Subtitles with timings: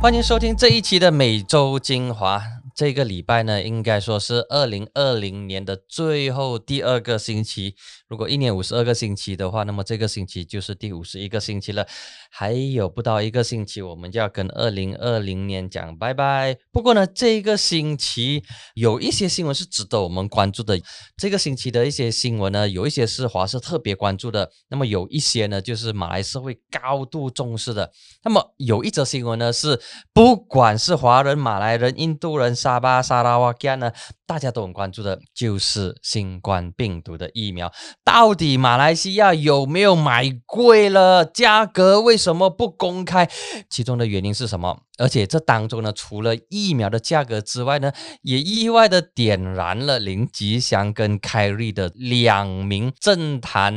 [0.00, 2.57] 欢迎收听这一期的每周精华。
[2.78, 7.74] 这个礼拜呢，应该说是二零二零年的最后第二个星期。
[8.06, 11.84] 如果一年五十二个星期的话，那么这个星期就是第五十一个星期了。
[12.30, 16.56] 还有不到一个星期，我们就要跟二零二零年讲拜拜。
[16.70, 18.44] 不过呢，这个星期
[18.74, 20.80] 有一些新闻是值得我们关注的。
[21.16, 27.90] 这个星期的一些新闻呢，有一些是华社特别关注的，那么有一些呢，就是马来社会高度重视的。
[28.22, 29.80] 那么有一则新闻呢，是
[30.12, 32.54] 不管是华人、马来人、印度人。
[32.68, 33.90] 沙巴、沙拉瓦加呢，
[34.26, 37.72] 大家都很关注的，就是新冠病毒的疫苗，
[38.04, 41.24] 到底马来西亚有没有买贵了？
[41.24, 43.26] 价格为什么不公开？
[43.70, 44.82] 其中的原因是什么？
[44.98, 53.72] 而且这当中呢，除了疫苗的价格之外呢，也意外的点燃了林吉祥跟凯瑞的两名政坛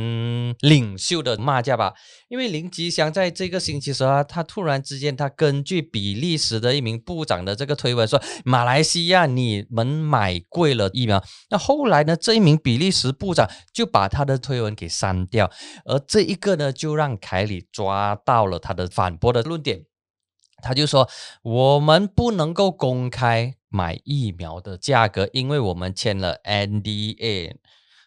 [0.60, 1.94] 领袖的骂架吧。
[2.28, 11.22] 因为林吉祥在这个星期时候，他突然之间，他根据比利时的一名部长的这个推文说，马来西亚你们买贵了疫苗。
[11.50, 15.50] 那后来呢，这一名比利时部长就把他的推文给删掉，
[15.84, 19.84] 而这一个呢，就让凯里抓到了他的反驳的论点。
[20.62, 21.08] 他就说
[21.42, 27.56] ：“我们不能够公开买疫苗的价格，因为我们签了 NDA。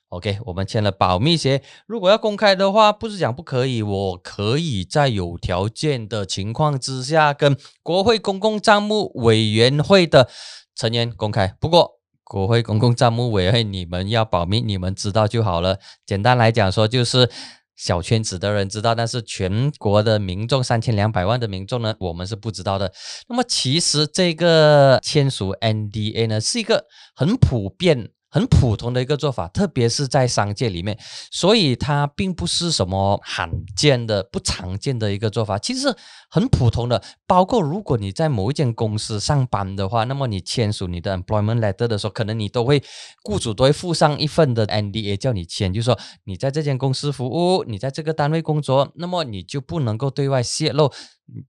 [0.10, 1.62] OK，我们签了保密协。
[1.86, 10.30] 如果要公开的话，不是讲不可以，我可以在有条件的情况之下，跟国会公共账目委员会的
[10.74, 11.56] 成员公开。
[11.60, 15.80] 不过，国会公共账目委员会你们要保密，你们知道就好了。
[16.06, 17.30] 简单来讲说，就是。”
[17.76, 22.92] 小圈子的人知道，但是全国的民众三千两百万的民众呢，我们是不知道的。
[23.28, 28.12] 那么其实这个签署 NDA 呢，是一个很普遍。
[28.36, 31.00] 很普通的一个做法，特别是在商界里面，
[31.32, 35.96] 所以它并不是什么罕见的、不常见的一个做法，其实
[36.30, 37.02] 很普通的。
[37.26, 42.84] 包括如果你在某一间公司上班的话，那么你签署你的 employment letter 的时候，可能你都会
[43.24, 50.92] 雇主都会附上一份的 NDA 叫你签，就是说你在这间公司服务，你在这个单位工作，那么你就不能够对外泄露。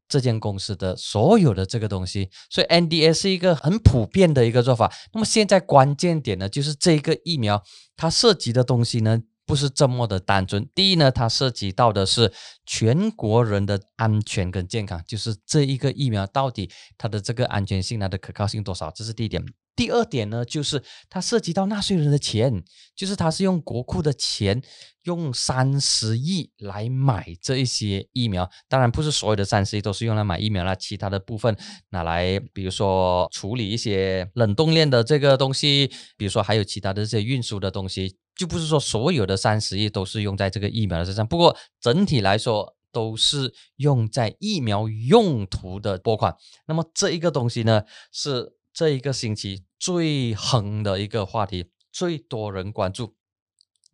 [0.09, 4.93] 这间公司的所有的这个东西，所以 NDA 是一个很普遍的一个做法。
[5.13, 7.63] 那么现在关键点呢，就是这个疫苗
[7.97, 10.69] 它涉及的东西呢，不是这么的单纯。
[10.75, 12.33] 第一呢，它涉及到的是
[12.65, 19.45] 全国人的安全跟健康，就是这一个疫苗到底它的这个安全性、它的可靠性多少，这是第一点。
[19.77, 22.65] 第二点呢，就是它涉及到纳税人的钱，
[22.97, 24.63] 就是它是用国库的钱，
[25.03, 28.51] 用三十亿来买这一些疫苗。
[28.69, 31.55] 当然，不是所有的三十亿都是用来买疫苗啦，其他的部分
[31.91, 41.27] 拿来，比如说处理一些冷冻链的这个东西，比如说还有其他的这些运输的东西，就不是说所有的三十亿都是用在这个疫苗的身上。
[41.27, 46.35] 不过整体来说，都是用在疫苗用途的拨款。
[46.67, 49.65] 那么这一个东西呢，是这一个星期。
[49.79, 53.15] 最横的一个话题，最多人关注，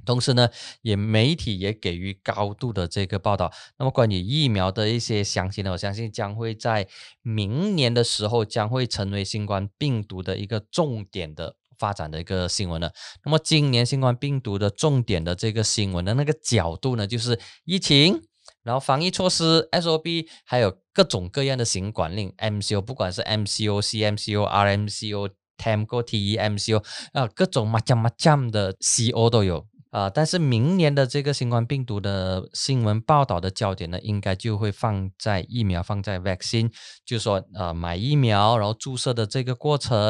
[0.06, 0.48] 同时呢，
[0.81, 3.53] 也媒体也给予高度的这个报道。
[3.78, 6.88] 那么关于疫苗的一些详情呢，我相信将会在
[7.21, 12.92] 明年的时候将会成为新冠病毒的一个重点的发展的一个新闻了。
[13.25, 18.22] 那么今年新冠病毒的重点的这个新闻的那个角度呢，就是疫情。
[18.62, 25.31] 然后防疫措施，S O B，还有各种各样的行管令 MCO，不管是 MCO、CMCO、RMCO。
[25.59, 36.72] Temco、TEMCO 啊，各种麻将麻将的 CO 都有啊，但是明年的这个新冠病毒的新闻报道的焦点呢，应该就会放在疫苗，放在 vaccine，
[37.04, 40.00] 就是说呃买疫苗，然后注射的这个过程，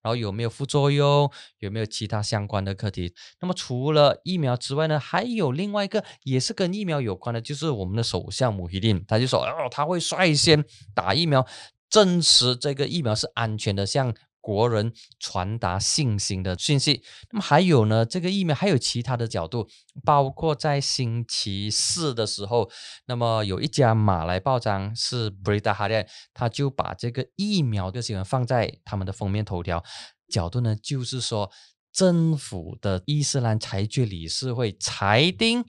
[0.00, 3.12] 然后有没有副作用，有没有其他相关的课题。
[3.40, 10.64] 那么除了疫苗之外呢，还有另外一个也是跟疫苗有关的，就是我们的首相姆希丁，他就说哦，他会率先
[10.94, 11.44] 打疫苗，
[11.90, 14.14] 证实这个疫苗是安全的，像。
[14.42, 17.02] 国人传达信心的讯息。
[17.30, 18.04] 那么还有呢？
[18.04, 19.66] 这个疫苗还有其他的角度，
[20.04, 22.70] 包括在星期四的时候，
[23.06, 29.82] 那么有一家马来报章是 Brita Harian，他就把这个疫苗的新闻放在他们的封面头条。
[30.28, 31.50] 角度呢，就是说
[31.92, 35.64] 政府的伊斯兰裁决理事会裁定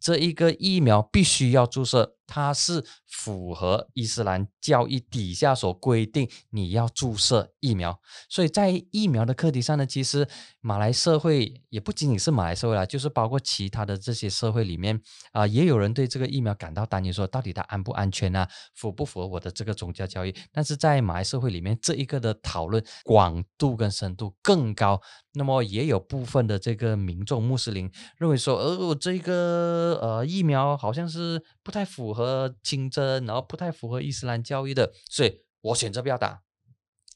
[0.00, 2.16] 这一个疫苗必须要注射。
[2.26, 8.00] 它是符合伊斯兰教义底下所规定，你要注射疫苗。
[8.28, 10.26] 所以在疫苗的课题上呢，其实
[10.60, 15.00] 马来社会也不仅仅是马来社会啦，就是包括其他的这些社会里面
[15.32, 20.34] 啊，也有人对这个疫苗感到担忧，说到底它安不安全啊，符不符合我的这个宗教教义？
[20.52, 25.00] 但是在马来社会里面，这一个的讨论广度跟深度更高。
[25.36, 36.42] 那么也有部分的这个民众穆斯林认为说，呃，这个呃疫苗好像是不太符和清真，然后不太符合伊斯兰教义的，所以我选择不要打。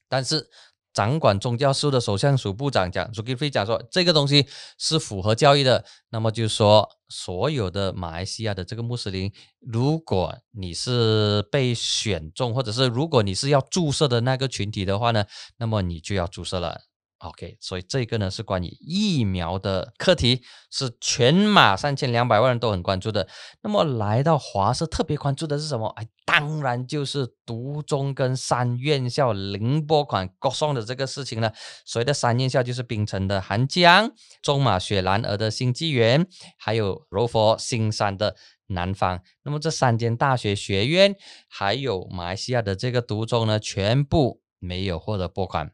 [0.09, 0.51] 但是
[0.93, 4.49] 掌管宗教事务的首相署部长讲，朱基飞讲说这个东西
[4.79, 5.85] 是符合教义的。
[6.11, 15.25] 那么就说，所有的马来西亚的这个穆斯林，如果你是被选中，或者是如果你是要注射的那个群体的话呢，
[15.59, 16.81] 那么你就要注射了。
[17.21, 23.27] OK，所以这个呢是关于疫苗的课题，是全马三千两百万人都很关注的。
[23.61, 25.89] 那么来到华社特别关注的是什么？
[25.97, 31.53] 哎，当然就是独中跟三院校零拨款各送的这个事情了。
[31.85, 36.25] 所谓的三院校就是槟城的韩江、中马雪兰莪的新纪元，
[36.57, 38.37] 还有柔佛新山的
[38.69, 39.21] 南方。
[39.43, 41.17] 那么这三间大学学院，
[41.49, 45.73] 还有马来西亚的这个独中呢，全部没有获得拨款。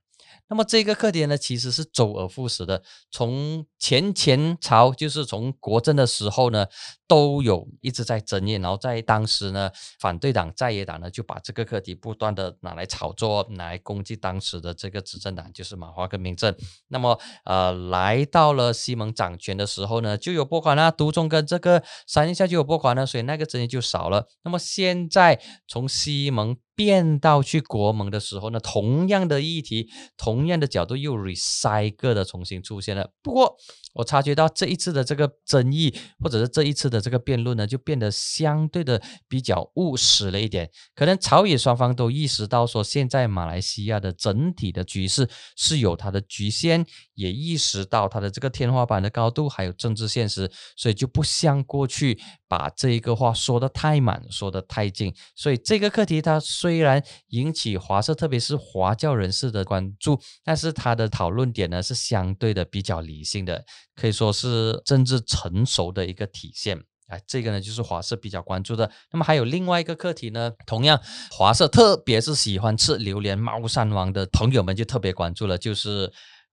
[0.48, 2.82] 那么这个课题呢，其实是周而复始的。
[3.10, 6.66] 从前前朝，就是从国政的时候呢，
[7.08, 8.52] 都有一直在争议。
[8.52, 16.54] 然后在当时呢，反对党在野党呢，就把这个课题不断的拿来炒作，拿来攻击当时的这个执政党，就是马华跟民政。
[16.88, 24.28] 那么，呃，来到了西蒙掌权的时候呢，就有拨款啦，独中跟这个三年下就有拨款了，所以那个争议就少了。
[24.44, 26.56] 那么现在从西蒙。
[26.74, 33.10] 变到去国盟的时候呢，同样的议题，同样的角度又 recycle 的重新出现了。
[33.22, 33.56] 不过，
[33.94, 40.68] 我察觉到这一次的这个争议，或者是这一次的这个辩论呢，就变得相对的比较务实了一点。
[40.94, 46.84] 可能朝野双方都意识到说，现在马来西亚的整体的局势是有它的局限，
[47.14, 52.18] 也意识到它的这个天花板的高度，还有政治现实，所以就不像过去
[52.56, 55.12] 把这一个话说的太满，说的太近。
[55.34, 63.64] 所以这个课题它虽然引起华社，特别是华教人士的关注，但是它的讨论点呢是相对的比较理性的。
[63.96, 66.78] 可以说是政治成熟的一个体现，
[67.08, 68.88] 哎，这个呢就是华社比较关注的。
[69.10, 71.00] 那么还有另外一个课题呢，同样
[71.32, 76.12] 华社特别是喜欢吃榴莲猫山王的朋友们就特别关注了，就是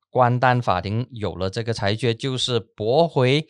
[0.09, 3.45] 关丹法庭有了这个裁决，就是驳回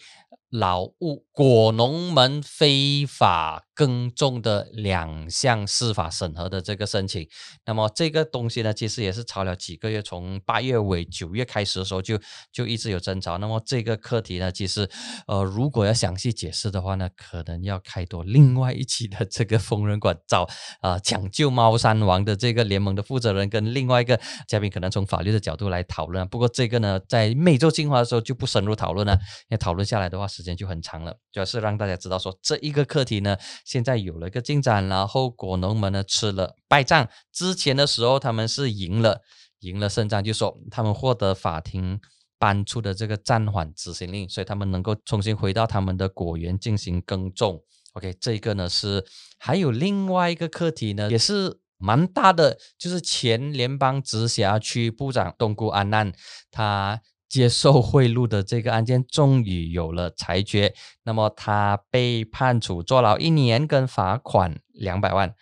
[0.52, 3.71] 老物果农们非法。
[3.82, 7.28] 更重的两项司法审核的这个申请，
[7.66, 12.16] 那么这个东西呢，其实也是吵了几个月，从八月尾九月开始的时候就
[12.52, 13.40] 就一直有争吵。
[13.40, 14.88] 那么这个课题呢，其实
[15.26, 20.48] 呃，如果要详细解释的话呢，可能要开多另外一期的这个疯人馆，找
[20.82, 26.28] 啊抢救猫山王的这个联盟的负责人跟另外一个嘉宾，可能从法律的角度来讨论。
[26.28, 31.18] 不过这个呢，在每周精华的时候就不深入讨论了，因为讨论下来的话时间就很长了。
[31.32, 33.36] 主要是让大家知道说这一个课题呢。
[33.72, 37.08] 现在有了一个进展，然后果农们呢吃了败仗。
[37.32, 39.22] 之前的时候他们是赢了，
[39.62, 41.98] 赢了胜仗，就说他们获得法庭
[42.38, 47.64] 颁出的这个暂缓执行令，所以他们能够重新回到他们的果园进行耕种。
[47.94, 49.06] OK，这个呢是
[49.38, 56.12] 还有另外一个课题呢，也是蛮大的，就是前联邦直辖区部长东姑安难
[56.52, 57.00] 他。
[57.32, 60.74] 接受贿赂的这个案件终于有了裁决，
[61.04, 65.34] 那么他被判处坐牢一年跟罚款两百万，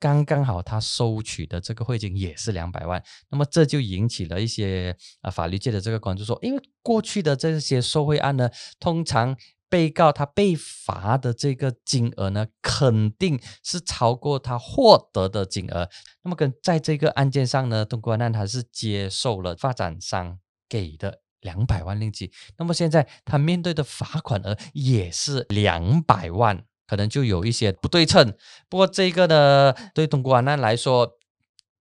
[0.00, 8.48] 刚刚好他收取的这个贿金也是两百万，那么这就引起了一些啊法律界的这个关注，说因为过去的这些受贿案呢，
[8.80, 9.36] 通常
[9.68, 15.90] 被告他被罚的这个金额呢，肯定是超过他获得的金额，
[16.22, 20.38] 那么跟在这个案件上呢，东关案他是接受了发展商。
[20.68, 28.34] 给的两百万令吉，那么现在他面对的罚款额也是两百万，可能就有一些不对称。
[28.68, 31.16] 不过这个呢，对东莞南来说，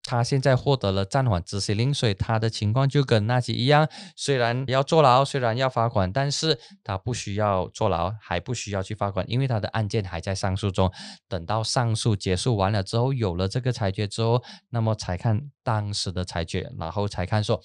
[0.03, 10.89] 他现在获得了暂缓执行令，所以他的情况就跟那些一样，虽然要坐牢，虽然要罚款，但是他不需要坐牢，还不需要去罚款，因为他的案件还在上诉中。
[11.27, 17.60] 等到上诉结束完了之后，有了这个裁决之后，那么才看当时的裁决，然后才看说。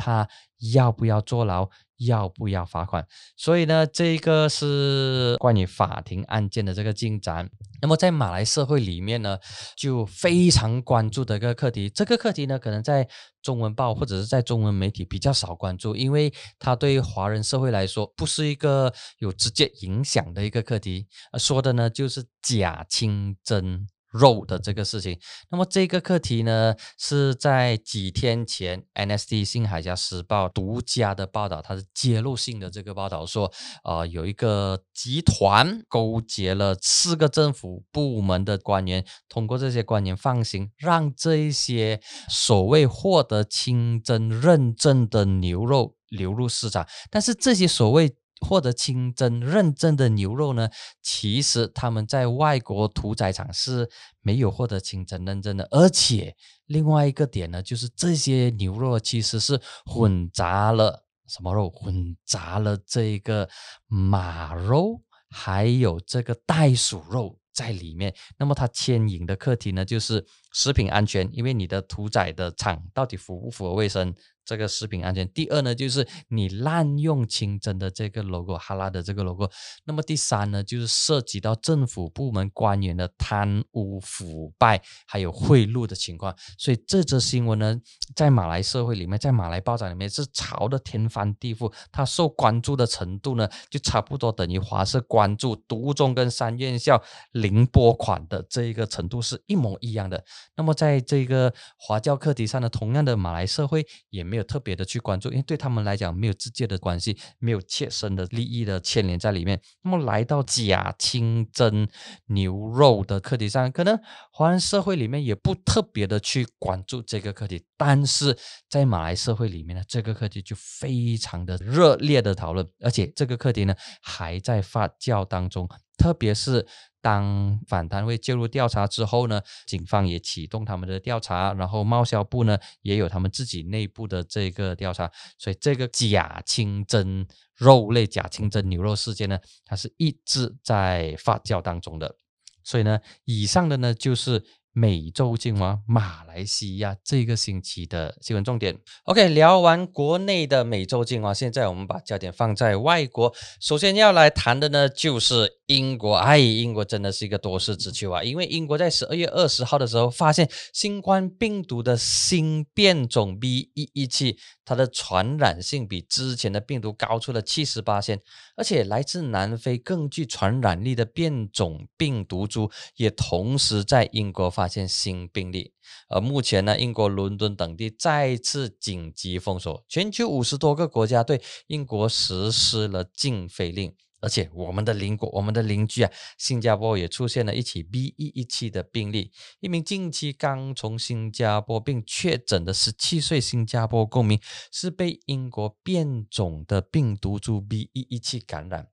[0.00, 0.26] 他
[0.72, 1.68] 要不要坐牢？
[2.06, 3.06] 要不要罚款？
[3.36, 7.50] 所以呢，这个是关于法庭案件的这个进展。
[7.82, 9.38] 那么在马来社会里面呢，
[9.76, 11.90] 就非常关注的一个课题。
[11.90, 13.06] 这个课题呢，可能在
[13.42, 21.06] 中文报或者是在中文媒体比较少关注，因为它对华人社会来说不是一个有直接影响的一个课题。
[21.38, 23.86] 说的呢，就是假清真。
[24.10, 25.18] 肉的这个事情，
[25.50, 33.52] 那么这个课题呢，是在几天前，NST 新海峡时报独家的报道，它是揭露性的这个报道说，
[33.84, 50.68] 呃，有一个集团勾结了四个政府部门的官员，通过这些官员放行，让这一些所谓获得清真认证的牛肉流入市场，但是这些所谓获得清真认证的牛肉呢，
[51.02, 53.88] 其实他们在外国屠宰场是
[54.22, 55.68] 没有获得清真认证的。
[55.70, 56.34] 而且
[56.66, 61.70] 另外一个点呢，就是这些牛肉其实是混杂了什么肉？
[61.70, 63.48] 混杂了这个
[63.86, 68.14] 马肉，还有这个袋鼠肉在里面。
[68.38, 74.14] 那么它牵引的课题呢，就是食品安全，因为你的屠宰的厂到底符不符合卫生？
[74.42, 75.30] 这个食品安全。
[75.30, 79.48] 第二呢，就是你滥用清真的这个 logo，哈拉的这个 logo。
[79.84, 86.34] 那么第三呢，就是涉及到政府部门官员的贪污腐败，还有贿赂的情况。
[86.58, 87.80] 所以这则新闻呢，
[88.16, 91.72] 在马来社会里面，在马来报章里面是炒的天翻地覆。
[91.92, 97.00] 它受关注的程度呢，就差不多等于华社关注独中跟三院校
[97.32, 100.24] 零拨款的这一个程度是一模一样的。
[100.54, 104.44] 那么在这个华教课题上呢，同样的马来社会也没有。
[104.50, 109.60] 特别的去关注，因为对他们来讲没有直接的关系，没有切身的利益的牵连在里面。
[109.82, 111.88] 那么来到假清真
[112.26, 113.96] 牛肉的课题上，可能
[114.32, 118.36] 华人社会里面也不特别的去关注这个课题，但是
[118.68, 126.66] 在马来社会里面呢，这个课题就非常的热烈的讨论，而且这个课题呢还在发酵当中，特别是。
[127.00, 137.26] 当反贪会介入调查之后呢，警方也启动他们的调查，然后贸销部呢也有他们自己内部的这个调查，所以这个假清真
[137.56, 142.16] 肉类、假清真牛肉事件呢，它是一直在发酵当中的。
[142.62, 144.44] 所以呢，以上的呢就是。
[144.72, 153.34] 美洲金华马来西亚这个星期的新闻重点，OK，聊完国内的美洲金华，现在我们把焦点放在外国。
[153.60, 156.14] 首先要来谈的呢，就是英国。
[156.14, 158.22] 哎，英国真的是一个多事之秋啊！
[158.22, 163.70] 因为英国在十二月二十号的时候，发现新冠病毒的新变种 B.
[163.74, 164.38] 一一七。
[164.64, 168.20] 它的传染性比之前的病毒高出了七十八线，
[168.54, 175.74] 而且来自南非更具传染力的变种病毒株也同时在英国发现新病例。
[176.08, 183.92] 而目前呢，英国伦敦等地再次紧急封锁，全球五十多个国家对英国实施了禁飞令。
[184.22, 188.12] 而且我们的邻国，我们的邻居啊，新加坡也出现了一起 B.
[188.18, 189.32] 一一七的病例。
[189.60, 194.38] 一名近期刚从新加坡并确诊的十七岁新加坡公民，
[194.70, 197.88] 是被英国变种的病毒株 B.
[197.94, 198.88] 一一七感染。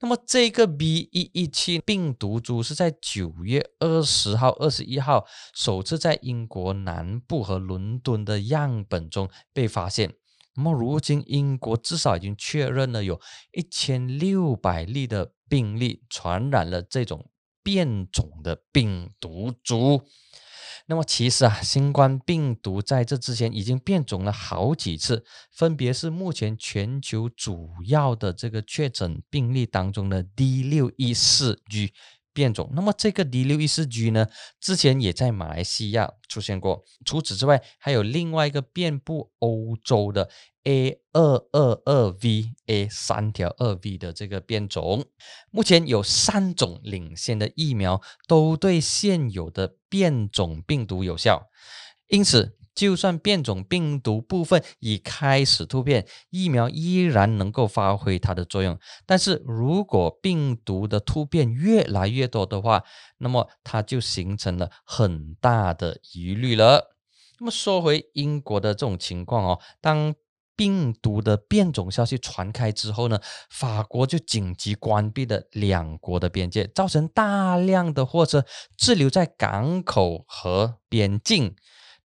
[0.00, 1.08] 那么这个 B.
[1.12, 10.14] 一一七病毒株是在九月二十号、二十一号首次在英国南部和伦敦的样本中被发现。
[10.54, 13.20] 那么，如今英国至少已经确认了有
[13.52, 17.30] 一千六百例的病例传染了这种
[17.62, 20.02] 变种的病毒株。
[20.86, 31.92] 那么，其实啊，新冠病毒在这之前已经变种了好几次，分别是目前全球主要的这个确诊病例当中的 D 六一四 G。
[32.32, 34.26] 变种，那么这个 D 六一四 G 呢，
[34.60, 36.84] 之前也在马来西亚出现过。
[37.06, 40.28] 除此之外，还有另外一个遍布欧洲的
[40.64, 45.06] A 二二二 V A 三条二 V 的这个变种。
[45.50, 51.48] 目前有三种领先的疫苗都对现有的变种病毒有效，
[52.08, 52.54] 因此。
[52.76, 58.78] 就算变种病毒部分已开始突变，疫苗依然能够发挥它的作用。
[59.06, 62.84] 但是如果病毒的突变越来越多的话，
[63.16, 66.94] 那么它就形成了很大的疑虑了。
[67.38, 70.14] 那么说回英国的这种情况哦，当
[70.56, 73.20] 病毒的变种消息传开之后呢，
[73.50, 78.44] 法国就紧急关闭了两国的边界，造成大量的货车
[78.76, 81.54] 滞留在港口和边境。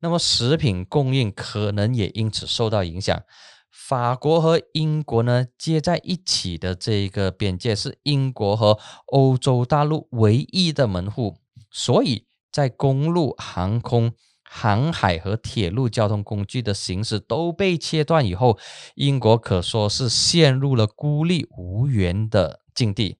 [0.01, 3.23] 那么食品供应可能也因此受到影响。
[3.71, 8.77] 法国和英国呢接在一起的这个边界是英国和
[9.07, 11.37] 欧洲大陆唯一的门户，
[11.69, 14.13] 所以在公路、航空、
[14.53, 18.57] 航海和铁路交通工具的行驶都被切断以后，
[18.95, 23.15] 英国可说是陷入了孤立无援的境地。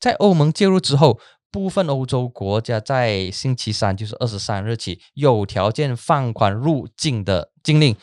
[0.00, 1.20] 在欧盟介入之后。
[1.48, 7.96] 部分欧洲国家在星期三，就是二十三日起，有条件放宽入境的禁令。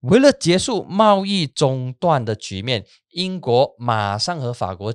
[0.00, 4.94] 为了结束贸易中断的局面，英国马上和法国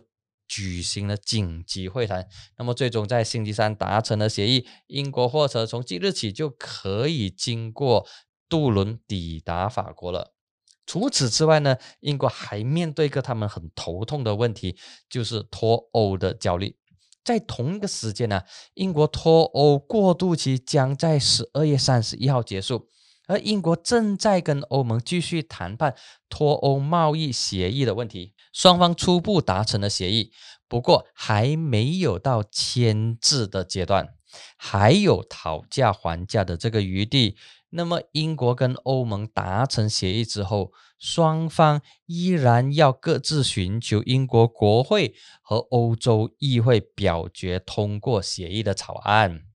[0.49, 2.27] 举行了紧急会谈。
[2.57, 8.05] 那么，最终在星期三达成了协议，英国货车从即日起就可以经过
[8.49, 10.33] 渡轮抵达法国了。
[10.87, 14.75] 除此之外呢，英国还面对一个他们很头痛的问题，
[15.07, 16.75] 就是脱欧的焦虑。
[17.23, 18.41] 在同一个时间呢，
[18.73, 22.89] 英国脱欧过渡期将在十二月三十一号结束，
[23.29, 25.95] 而英国正在跟欧盟继续谈判
[26.29, 30.31] 脱欧贸易协议的问题，双方初步达成了协议，
[30.67, 34.15] 不过还没有到签字的阶段，
[34.57, 37.37] 还有讨价还价的这个余地。
[37.69, 49.48] 那么，英国跟欧盟达成协议之后，双方依然要各自寻求英国国会和欧洲议会表决通过协议的草案。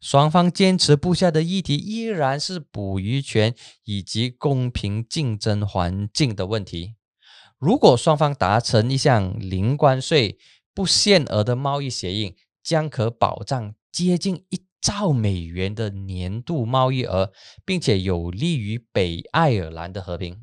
[0.00, 6.94] 双方坚持不下的议题依然是捕鱼权以及公平竞争环境的问题。
[7.58, 10.38] 如果双方达成一项零关税、
[10.74, 14.62] 不限额的贸易协议，将可保障接近一。
[14.82, 17.32] 兆美元的年度贸易额，
[17.66, 20.38] 并且有利于北爱尔兰的和平。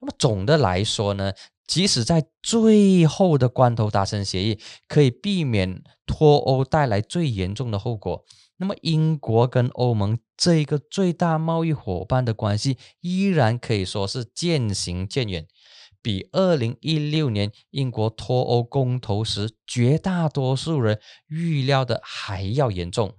[0.00, 1.32] 那么总的来说呢，
[1.64, 8.24] 即使在最后的关头达成协议，可以避免脱欧带来最严重的后果。
[8.62, 15.48] 那么英国跟欧盟这一个最大贸易伙伴的关系，依然可以说是渐行渐远，
[16.00, 23.16] 比二零一六年英国脱欧公投时绝大多数人预料的还要严重。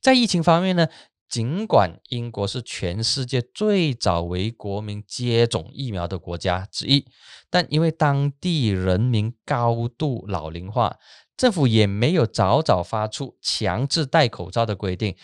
[0.00, 0.88] 在疫情方面呢，
[1.28, 7.06] 尽管英国是全世界最早为国民接种疫苗的国家之一，
[7.48, 10.96] 但因为当地人民高度老龄化，
[11.36, 15.16] 政府也没有早早发出强制戴口罩的规定，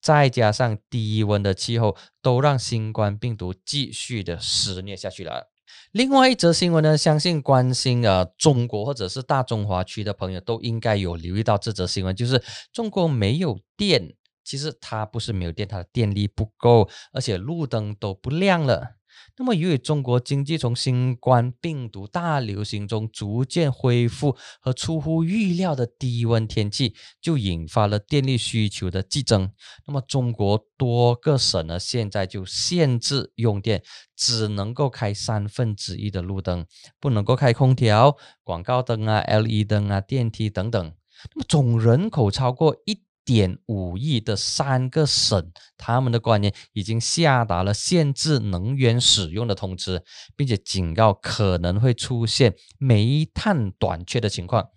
[0.00, 5.50] 再加上低温的气候，都让新冠病毒继续的肆虐下去了。
[5.92, 12.42] 另外一则新闻呢，相信关心呃中国或者是大中华区的朋友都应该有留意到这则新闻，就是
[12.72, 14.14] 中国没有电。
[14.44, 18.96] 其实它不是没有电，它的电力不够，而且路灯都不亮了。
[19.36, 29.50] 那么，由于中国经济从新冠病毒大流行中逐渐恢复和出乎预料的低温天气，就引发了电力需求的激增。
[29.86, 33.82] 那么，中国多个省呢，现在就限制用电，
[34.16, 36.66] 只能够开三分之一的路灯，
[37.00, 40.94] 不能够开空调、广告灯啊、LED 灯啊、电梯等等。
[41.34, 43.03] 那么，总人口超过一。
[43.24, 50.04] 点五亿的三个省，他们的官员已经下达了限制能源使用的通知，
[50.36, 54.68] 并且警告可能会出现煤炭短缺的情况。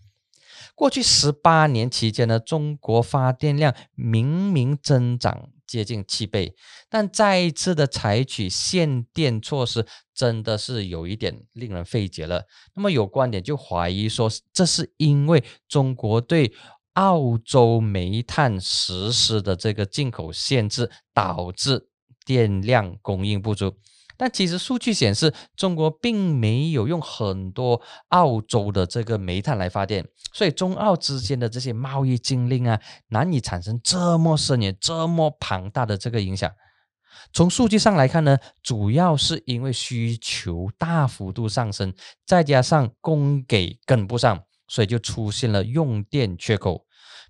[0.74, 6.56] 过去十八年期间呢，中国发电量明明增长接近七倍，
[6.90, 12.46] 但再一次的采取限电措施，真的是有一点令人费解了。
[12.76, 16.54] 那么有观点就怀疑说，这是因为中国对
[16.98, 21.90] 澳洲煤炭实施的这个进口限制导致
[22.26, 23.72] 电量供应不足，
[24.18, 36.52] 但其实数据显示，中国并没有用很多澳洲的这个煤炭来发电，所以中澳之间的这些贸易禁令啊，难以产生这么深远、这么庞大的这个影响。
[37.32, 41.94] 从数据上来看呢，主要是因为需求大幅度上升，
[42.26, 46.87] 再加上供给跟不上，所以就出现了用电缺口。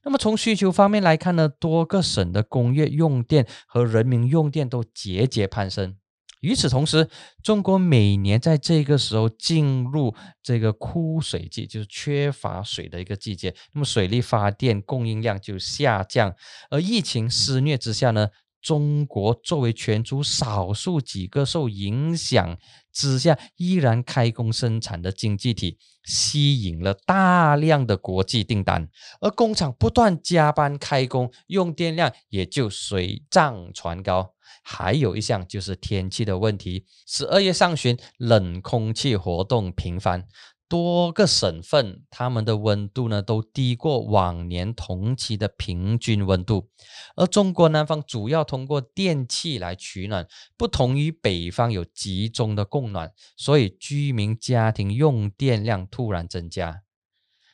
[0.08, 5.98] 那么从需求方面来看呢，多个省的工业用电和人民用电都节节攀升。
[6.40, 7.10] 与此同时，
[7.44, 16.34] 中国每年在这个时候进入这个枯水季，就是缺乏水的一个季节，那么水力发电供应量就下降。
[16.70, 18.30] 而疫情肆虐之下呢？
[18.60, 22.58] 中国作为全球少数几个受影响
[22.98, 28.90] 之下依然开工生产的经济体，吸引了大量的国际订单，
[29.22, 34.34] 而工厂不断加班开工，用电量也就水涨船高。
[34.64, 40.26] 还有一项就是天气的问题，十二月上旬冷空气活动频繁。
[40.70, 46.70] 多个省份，他们的温度呢都低过往年同期的平均温度，
[47.16, 50.28] 而中国南方主要通过电器来取暖，
[50.58, 56.84] 不同于北方有集中的供暖，所以居民家庭用电量突然增加。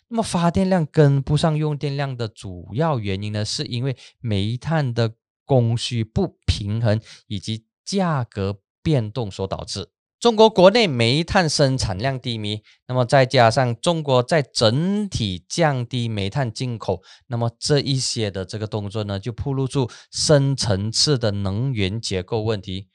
[0.07, 5.13] 那么发电量跟不上用电量的主要原因呢，是因为煤炭的
[5.45, 9.92] 供需不平衡以及价格变动所导致。
[10.23, 22.87] 中国国内煤炭生产量低迷，那么再加上中国在整体降低煤炭进口，那么这一些的这个动作呢，就暴露出深层次的能源结构问题，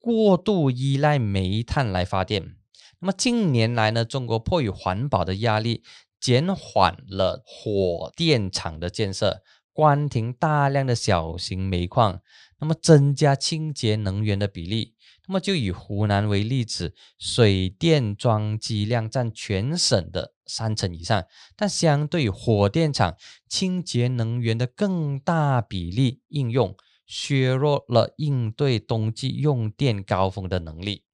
[0.00, 2.56] 过度依赖煤炭来发电。
[2.98, 5.84] 那么近年来呢，中国迫于环保的压力，
[6.20, 12.20] 减缓了火电厂的建设，关停大量的小型煤矿，
[12.58, 14.94] 那么增加清洁能源的比例。
[15.26, 21.24] 那么就以湖南为例子，水电装机量占全省的三成以上，
[21.56, 23.16] 但相对火电厂，
[23.48, 31.04] 清洁能源的更大比例应用，削弱了应对冬季用电高峰的能力。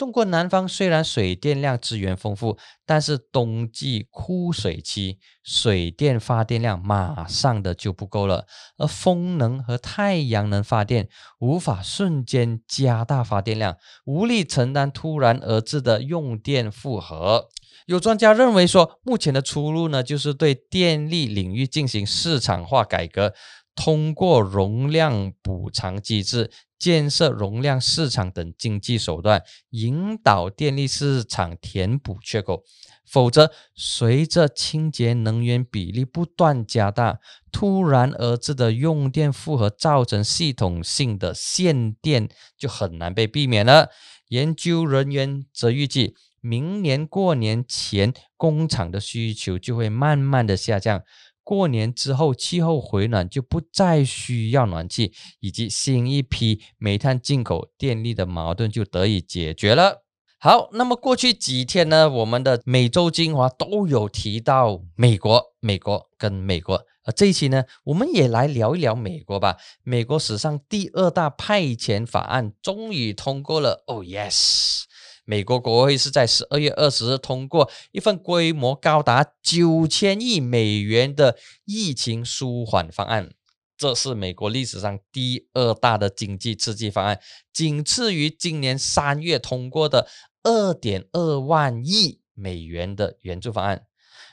[0.00, 8.46] 中国南方虽然水电量资源丰富，但是冬季枯水期，水电发电量马上的就不够了。
[8.78, 17.48] 而风能和太阳能发电无法瞬间加大发电量，无力承担突然而至的用电负荷。
[17.84, 23.34] 有专家认为说，目前的出路呢，就是对电力领域进行市场化改革，
[23.74, 26.50] 通过容量补偿机制。
[26.80, 32.64] 建设容量市场等经济手段，引导电力市场填补缺口。
[33.06, 37.18] 否则，随着清洁能源比例不断加大，
[37.50, 43.90] 突然而至的用电负荷造成系统性的限电，就很难被避免了。
[44.28, 51.02] 研究人员则预计，明年过年前工厂的需求就会慢慢的下降。
[51.42, 60.04] 过年之后，气候回暖就不再需要暖气，以及新一批煤炭进口电力的矛盾就得以解决了。
[60.38, 66.82] 好，那么过去几天呢，我们的每周精华都有提到美国，美国跟美国。
[67.04, 69.56] 而这一期呢，我们也来聊一聊美国吧。
[69.82, 73.82] 美国史上第二大派遣法案终于通过了。
[73.86, 74.84] Oh yes！
[75.30, 83.30] 美国国会是在十二月二十日通过一份规模高达九千亿美元的疫情舒缓方案，
[83.78, 87.20] 这是美国历史上第二大的经济刺激方案，
[87.52, 90.08] 仅次于今年三月通过的
[90.42, 93.86] 二点二万亿美元的援助方案。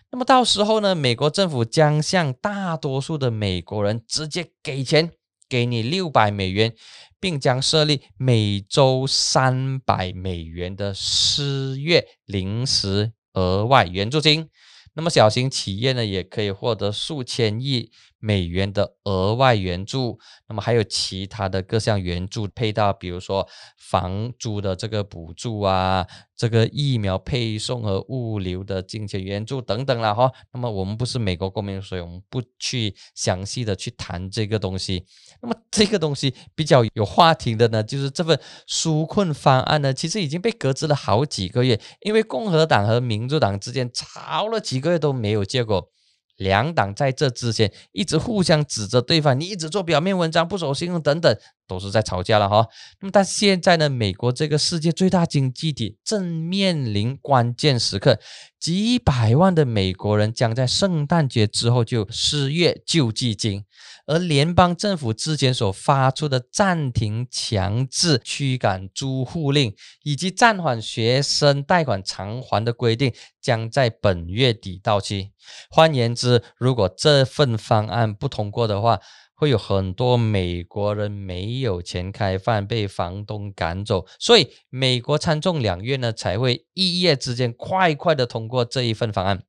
[0.09, 5.11] 那么到时候呢，美国政府将向大多数的美国人直接给钱，
[5.47, 6.73] 给你六百美元。
[7.19, 14.49] 并将设立每周三百美元的失业临时额外援助金。
[14.97, 20.19] 那么小型企业呢，也可以获得数千亿美元的额外援助。
[20.49, 26.07] 那么还有其他的各项援助配套，比如说房租的这个补助啊。
[26.39, 35.03] 这个疫苗配送和物流的金钱援助等等了哈，那么我们不是美国公民，所以我们不去详细的去谈这个东西。
[35.41, 45.89] 那么这个东西比较有话题的呢，就是这份纾困方案呢，其实已经被搁置了好几个月，因为共和党和民主党之间吵了几个月都没有结果。
[46.35, 51.35] 两党在这之前一直互相指责对方，你一直做表面文章，不守信用等等。
[51.67, 52.67] 都是在吵架了哈，
[53.01, 58.17] 那么但现在呢，美国这个世界最大经济体正面临关键时刻，
[58.59, 63.65] 几百万的美国人将在圣诞节之后就失业救济金，
[64.05, 75.31] 而联邦政府之前所发出的暂停强制驱赶租户令以及暂缓学生贷款偿还的规定，将在本月底到期。
[75.69, 78.99] 换言之，如果这份方案不通过的话，
[79.39, 89.43] 会有很多美国人没有钱开饭，被房东赶走，所以美国参众两院呢才会一夜之间快快的通过这一份方案。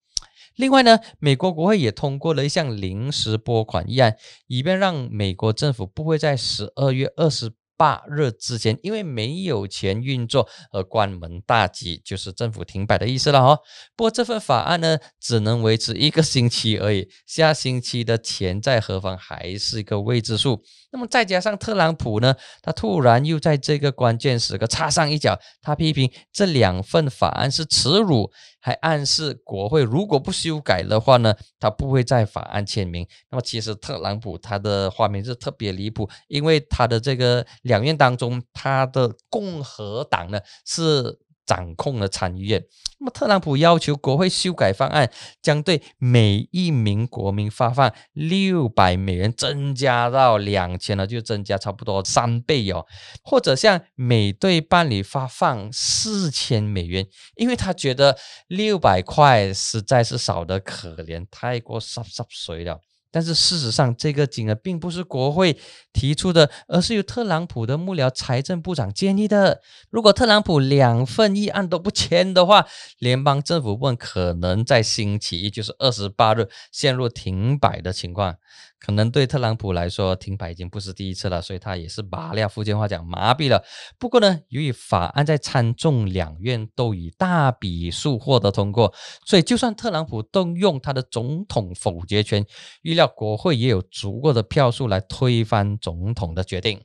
[0.56, 7.52] 另外呢，美国国会也通过了一项临时拨款议案，以便让美国政府不会在十二月二十。
[7.78, 13.58] 八日之前，因为没有钱运作而关门大吉，就是政府停摆的意思了哈。
[13.96, 20.62] 不过这份法案呢，只能维持一个 星期而已，下星期的钱在何方还是一个未知数。
[20.90, 33.06] 那么再加上特朗普呢，他突然又在这个关键时刻插上一脚，他批评这两份法案是耻辱，还暗示国会如果不修改的话呢，他不会在法案签名。
[33.30, 41.18] 那么其实特朗普他的画面是特别离谱，因为他的这个两院当中，他的共和党呢是。
[41.48, 42.62] 掌控了参议院。
[43.00, 52.84] 那么，特朗普要求国会修改方案，将对每一名国民发放六百美元，增加到两千了，就增加差不多三倍哦。
[53.22, 57.06] 或者向每对伴侣发放四千美元，
[57.36, 62.80] 因为他觉得六百块实在是少得可怜，太过洒洒水了。
[63.10, 65.58] 但是事实上，这个金额并不是国会
[65.92, 69.60] 提出的，而是由特朗普的幕僚财政部长建议的。
[69.90, 72.66] 如果特朗普两份议案都不签的话，
[72.98, 78.36] 联邦政府部门可能在星期一，就是二十八日，陷入停摆的情况。
[78.80, 83.62] 可能对特朗普来说，停摆已经不是第一次了，所以他也是麻了，福建话讲麻痹了。
[83.98, 88.94] 不过呢，由于法案在参众两院都以大比数获得通过，
[89.26, 92.46] 所以就算特朗普动用他的总统否决权，
[92.82, 96.80] 预料国会也有足够的票数来推翻总统的决定。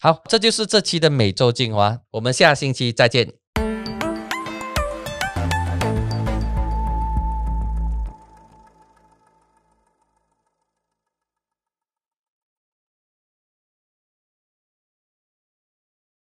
[0.00, 3.43] 好，这就是这期的每周精华，我们下星期再见。